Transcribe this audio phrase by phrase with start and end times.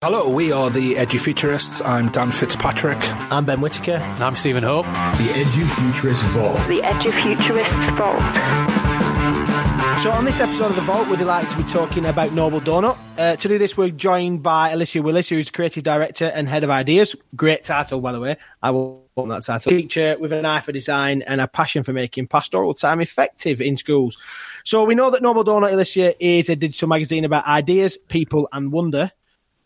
[0.00, 1.84] Hello, we are the Edufuturists.
[1.84, 2.98] I'm Dan Fitzpatrick.
[3.32, 3.96] I'm Ben Whitaker.
[3.96, 4.86] And I'm Stephen Hope.
[4.86, 6.68] The Edufuturist Vault.
[6.68, 8.22] The Edufuturists Vault.
[10.00, 12.96] So, on this episode of The Vault, we're delighted to be talking about Noble Donut.
[13.18, 16.70] Uh, to do this, we're joined by Alicia Willis, who's Creative Director and Head of
[16.70, 17.16] Ideas.
[17.34, 18.36] Great title, by the way.
[18.62, 19.68] I will want that title.
[19.68, 23.76] Teacher with an eye for design and a passion for making pastoral time effective in
[23.76, 24.16] schools.
[24.62, 28.70] So, we know that Noble Donut, Alicia, is a digital magazine about ideas, people, and
[28.70, 29.10] wonder.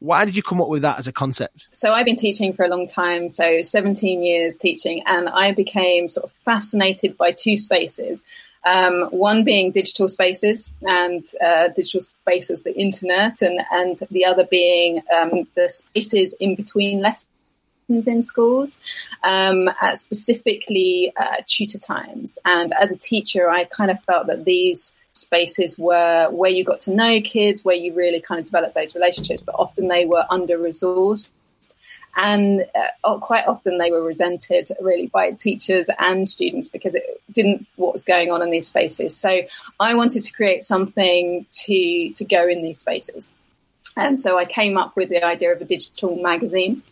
[0.00, 1.68] Why did you come up with that as a concept?
[1.72, 6.08] So I've been teaching for a long time, so 17 years teaching, and I became
[6.08, 8.24] sort of fascinated by two spaces.
[8.64, 14.44] Um, one being digital spaces and uh, digital spaces, the internet, and, and the other
[14.44, 17.28] being um, the spaces in between lessons
[17.88, 18.80] in schools,
[19.22, 22.38] um, specifically uh, tutor times.
[22.44, 26.80] And as a teacher, I kind of felt that these spaces were where you got
[26.80, 30.24] to know kids, where you really kind of developed those relationships, but often they were
[30.30, 31.32] under resourced.
[32.18, 32.64] And
[33.04, 37.92] uh, quite often they were resented really by teachers and students because it didn't what
[37.92, 39.14] was going on in these spaces.
[39.14, 39.42] So
[39.78, 43.32] I wanted to create something to to go in these spaces.
[43.98, 46.82] And so I came up with the idea of a digital magazine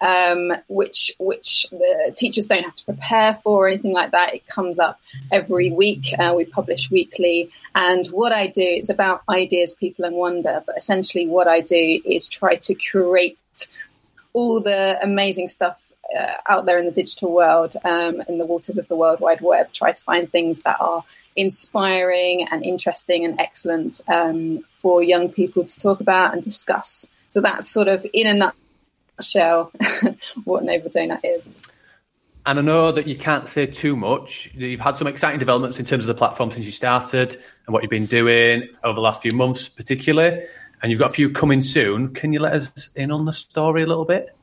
[0.00, 4.34] um, which which the teachers don't have to prepare for or anything like that.
[4.34, 6.06] It comes up every week.
[6.18, 10.62] Uh, we publish weekly, and what I do is about ideas, people, and wonder.
[10.66, 13.36] But essentially, what I do is try to curate
[14.32, 15.80] all the amazing stuff
[16.16, 19.40] uh, out there in the digital world, um, in the waters of the World Wide
[19.40, 19.72] Web.
[19.72, 21.04] Try to find things that are
[21.36, 27.08] inspiring and interesting and excellent um, for young people to talk about and discuss.
[27.30, 28.52] So that's sort of in a
[29.20, 29.72] shell
[30.44, 31.48] what Noble Donut is.
[32.44, 34.50] And I know that you can't say too much.
[34.54, 37.82] You've had some exciting developments in terms of the platform since you started and what
[37.82, 40.44] you've been doing over the last few months, particularly.
[40.82, 42.12] And you've got a few coming soon.
[42.12, 44.34] Can you let us in on the story a little bit?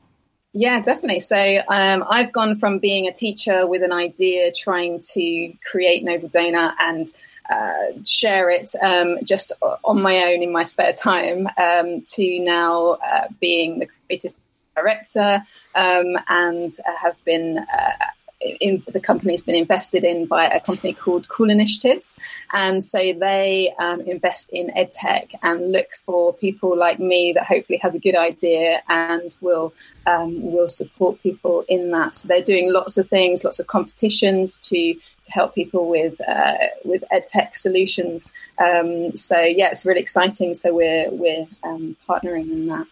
[0.52, 1.20] Yeah, definitely.
[1.20, 6.30] So um, I've gone from being a teacher with an idea, trying to create Noble
[6.30, 7.12] Donut and
[7.50, 9.52] uh, share it um, just
[9.84, 14.34] on my own in my spare time, um, to now uh, being the creative
[14.80, 15.42] director
[15.74, 18.06] um, and uh, have been uh,
[18.40, 22.18] in, the company's been invested in by a company called Cool Initiatives,
[22.52, 27.78] and so they um, invest in edtech and look for people like me that hopefully
[27.82, 29.74] has a good idea and will
[30.06, 32.16] um, will support people in that.
[32.16, 36.54] So they're doing lots of things, lots of competitions to to help people with uh,
[36.84, 38.32] with edtech solutions.
[38.58, 40.54] Um, so yeah, it's really exciting.
[40.54, 42.88] So we're we're um, partnering in that.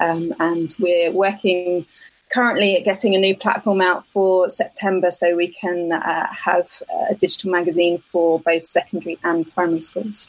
[0.00, 1.86] Um, and we're working
[2.30, 6.68] currently at getting a new platform out for September so we can uh, have
[7.10, 10.28] a digital magazine for both secondary and primary schools.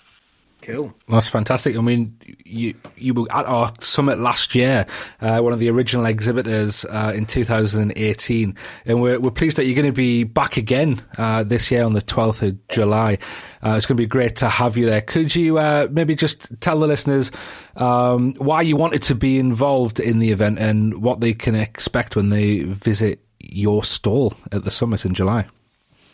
[0.62, 0.94] Cool.
[1.08, 1.78] That's fantastic.
[1.78, 4.86] I mean, you you were at our summit last year,
[5.22, 8.56] uh, one of the original exhibitors uh, in 2018,
[8.86, 11.94] and we're, we're pleased that you're going to be back again uh, this year on
[11.94, 13.18] the 12th of July.
[13.64, 15.02] Uh, it's going to be great to have you there.
[15.02, 17.32] Could you uh, maybe just tell the listeners
[17.78, 22.16] um, why you wanted to be involved in the event and what they can expect
[22.16, 25.48] when they visit your stall at the summit in July?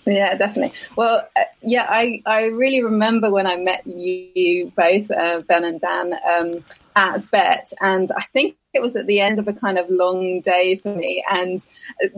[0.05, 0.77] Yeah, definitely.
[0.95, 5.81] Well, uh, yeah, I, I really remember when I met you both, uh, Ben and
[5.81, 6.63] Dan, um,
[6.95, 7.73] at Bett.
[7.81, 10.95] and I think it was at the end of a kind of long day for
[10.95, 11.61] me, and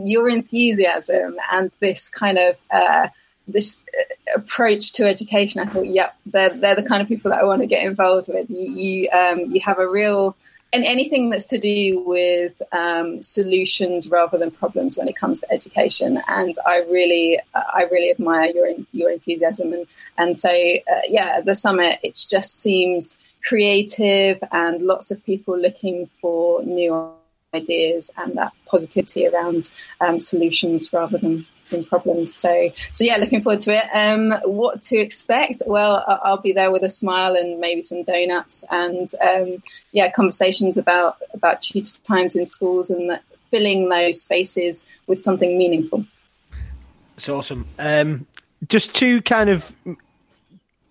[0.04, 3.08] your enthusiasm and this kind of uh,
[3.48, 7.40] this uh, approach to education, I thought, yep, they're they're the kind of people that
[7.40, 8.50] I want to get involved with.
[8.50, 10.36] You you, um, you have a real
[10.78, 15.52] and anything that's to do with um, solutions rather than problems when it comes to
[15.52, 16.22] education.
[16.28, 19.74] And I really, I really admire your your enthusiasm.
[19.74, 19.88] And
[20.20, 23.18] and so, uh, yeah, the summit it just seems
[23.50, 27.12] creative and lots of people looking for new
[27.56, 31.48] ideas and that positivity around um, solutions rather than
[31.88, 32.34] problems.
[32.34, 33.86] So, so yeah, looking forward to it.
[33.94, 35.64] Um, what to expect?
[35.66, 40.78] Well, I'll be there with a smile and maybe some donuts, and um, yeah, conversations
[40.78, 43.20] about about tutor times in schools and
[43.52, 46.06] filling those spaces with something meaningful.
[47.16, 47.68] It's awesome.
[47.80, 48.28] Um,
[48.68, 49.72] just to kind of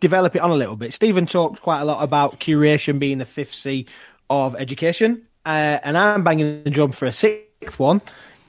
[0.00, 3.25] develop it on a little bit, Stephen talked quite a lot about curation being the
[3.25, 3.87] fifth C
[4.29, 8.00] of education, uh, and I'm banging the drum for a sixth one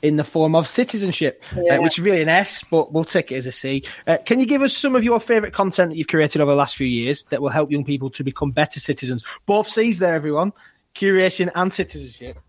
[0.01, 1.77] in the form of citizenship, uh, yeah.
[1.77, 3.83] uh, which is really an S, but we'll take it as a C.
[4.05, 6.57] Uh, can you give us some of your favourite content that you've created over the
[6.57, 9.23] last few years that will help young people to become better citizens?
[9.45, 10.53] Both C's there, everyone.
[10.95, 12.39] Curation and citizenship.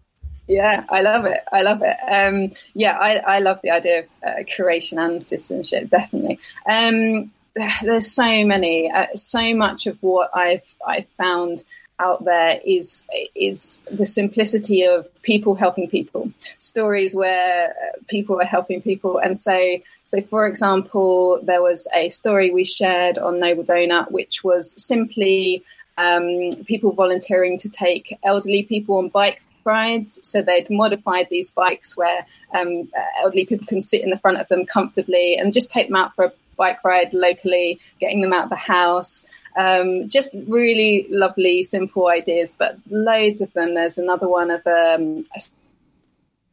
[0.46, 1.40] Yeah, I love it.
[1.52, 1.96] I love it.
[2.10, 6.40] Um, yeah, I, I, love the idea of uh, curation and citizenship, definitely.
[6.66, 7.30] Um,
[7.82, 11.64] there's so many, uh, so much of what I've, I've found
[12.00, 16.30] out there is is the simplicity of people helping people.
[16.58, 19.18] Stories where uh, people are helping people.
[19.18, 24.44] And so so for example there was a story we shared on noble donut which
[24.44, 25.64] was simply
[25.96, 30.20] um, people volunteering to take elderly people on bike rides.
[30.22, 32.24] So they'd modified these bikes where
[32.54, 32.88] um,
[33.22, 36.14] elderly people can sit in the front of them comfortably and just take them out
[36.14, 39.26] for a bike ride locally getting them out of the house
[39.58, 43.74] um, just really lovely, simple ideas, but loads of them.
[43.74, 45.40] There's another one of um, a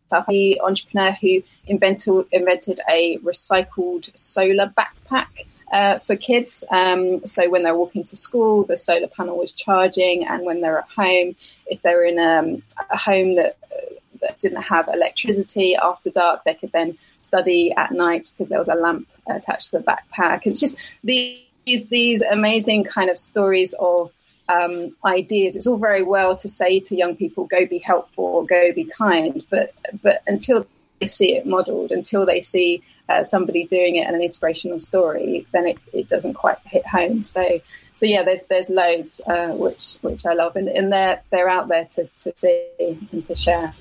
[0.08, 5.28] South entrepreneur who invented, invented a recycled solar backpack.
[5.74, 6.64] Uh, for kids.
[6.70, 10.78] Um, so when they're walking to school, the solar panel was charging, and when they're
[10.78, 11.36] at home,
[11.66, 12.62] if they're in um,
[12.92, 17.92] a home that, uh, that didn't have electricity after dark, they could then study at
[17.92, 20.46] night because there was a lamp attached to the backpack.
[20.46, 24.12] And just the these these amazing kind of stories of
[24.48, 25.56] um, ideas.
[25.56, 29.44] It's all very well to say to young people, "Go be helpful," "Go be kind,"
[29.50, 30.68] but but until
[31.00, 35.46] they see it modelled, until they see uh, somebody doing it and an inspirational story,
[35.52, 37.24] then it, it doesn't quite hit home.
[37.24, 37.60] So
[37.92, 41.68] so yeah, there's there's loads uh, which which I love, and, and they're they're out
[41.68, 42.68] there to, to see
[43.12, 43.74] and to share.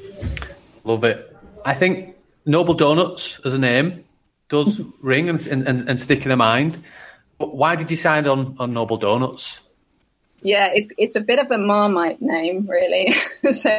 [0.85, 1.37] Love it.
[1.65, 2.17] I think
[2.47, 4.05] Noble Donuts as a name
[4.49, 6.79] does ring and, and, and stick in the mind.
[7.39, 9.63] Why did you decide on, on Noble Donuts?
[10.45, 13.15] Yeah, it's it's a bit of a Marmite name, really.
[13.53, 13.71] so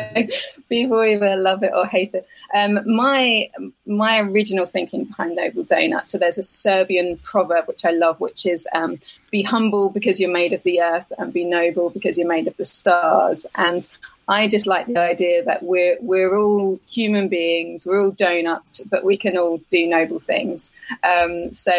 [0.67, 2.27] people either love it or hate it.
[2.55, 3.51] Um, my
[3.85, 6.07] my original thinking behind Noble Donut.
[6.07, 8.97] So there's a Serbian proverb which I love, which is um,
[9.29, 12.57] "Be humble because you're made of the earth, and be noble because you're made of
[12.57, 13.87] the stars." And
[14.27, 19.03] I just like the idea that we're we're all human beings, we're all donuts, but
[19.03, 20.71] we can all do noble things.
[21.03, 21.71] Um, so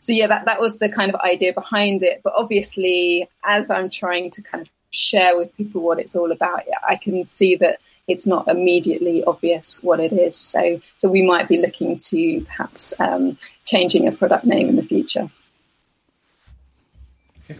[0.00, 2.20] so yeah, that that was the kind of idea behind it.
[2.22, 6.62] But obviously, as I'm trying to kind of share with people what it's all about,
[6.88, 10.36] I can see that it's not immediately obvious what it is.
[10.36, 14.82] So so we might be looking to perhaps um, changing a product name in the
[14.82, 15.30] future.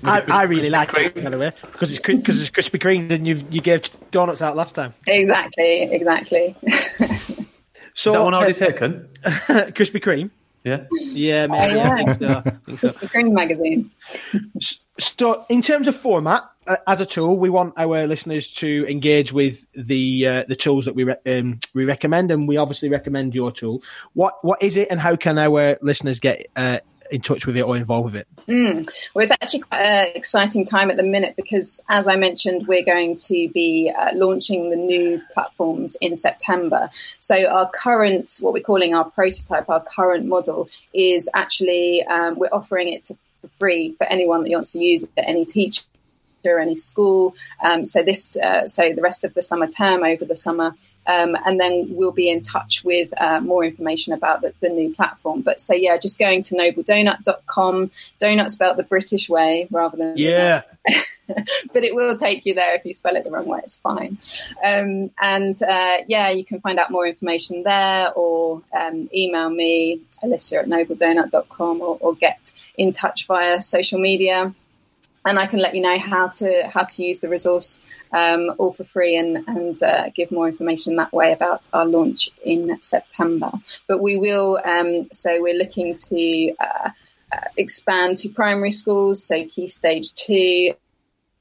[0.05, 3.61] I, I really like it anyway because it's because it's Krispy Kreme and you you
[3.61, 4.93] gave donuts out last time.
[5.07, 6.57] Exactly, exactly.
[7.95, 9.09] so Is that one already uh, taken?
[9.25, 10.31] Krispy Kreme.
[10.65, 10.85] Yeah.
[10.91, 11.73] Yeah, maybe.
[11.73, 11.91] Oh, yeah.
[11.93, 12.43] I think so.
[12.45, 12.89] I think so.
[12.89, 13.91] Krispy Kreme magazine.
[14.99, 19.33] So, in terms of format, uh, as a tool, we want our listeners to engage
[19.33, 23.35] with the uh, the tools that we re- um, we recommend, and we obviously recommend
[23.35, 23.83] your tool.
[24.13, 26.81] What what is it, and how can our listeners get uh,
[27.11, 28.29] in touch with it or involved with it?
[28.47, 28.89] Mm.
[29.15, 32.85] Well, it's actually quite an exciting time at the minute because, as I mentioned, we're
[32.85, 36.91] going to be uh, launching the new platforms in September.
[37.21, 42.49] So, our current, what we're calling our prototype, our current model, is actually um, we're
[42.53, 45.83] offering it to, for free for anyone that wants to use it, any teacher
[46.45, 47.35] any school.
[47.63, 50.75] Um, so this, uh, so the rest of the summer term over the summer,
[51.07, 54.95] um, and then we'll be in touch with uh, more information about the, the, new
[54.95, 55.41] platform.
[55.41, 57.91] But so yeah, just going to nobledonut.com,
[58.21, 60.63] donut spelled the British way rather than yeah.
[61.73, 63.61] but it will take you there if you spell it the wrong way.
[63.65, 64.19] It's fine.
[64.63, 70.03] Um, and uh, yeah, you can find out more information there or um, email me,
[70.23, 74.55] Alicia at nobledonut.com or, or get in touch via social media
[75.25, 77.83] and I can let you know how to how to use the resource
[78.13, 82.31] um, all for free and and uh, give more information that way about our launch
[82.45, 83.51] in September.
[83.87, 84.59] But we will.
[84.65, 86.91] Um, so we're looking to uh,
[87.33, 90.75] uh, expand to primary schools, so Key Stage Two.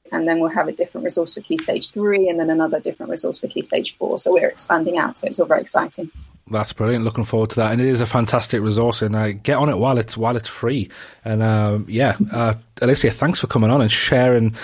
[0.09, 3.09] And then we'll have a different resource for Key Stage 3 and then another different
[3.09, 4.17] resource for Key Stage 4.
[4.19, 5.17] So we're expanding out.
[5.17, 6.09] So it's all very exciting.
[6.49, 7.03] That's brilliant.
[7.03, 9.01] Looking forward to that, and it is a fantastic resource.
[9.01, 10.89] And uh, get on it while it's while it's free.
[11.25, 14.55] And uh, yeah, uh, Alicia, thanks for coming on and sharing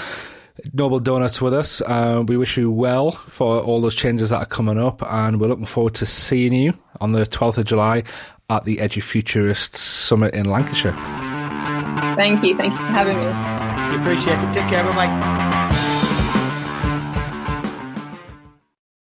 [0.73, 1.81] Noble Donuts with us.
[1.81, 5.47] Uh, we wish you well for all those changes that are coming up, and we're
[5.47, 8.03] looking forward to seeing you on the twelfth of July
[8.49, 10.93] at the Edufuturists Summit in Lancashire.
[12.15, 12.55] Thank you.
[12.55, 13.25] Thank you for having me.
[13.93, 14.51] We appreciate it.
[14.53, 14.83] Take care.
[14.83, 15.62] Bye bye.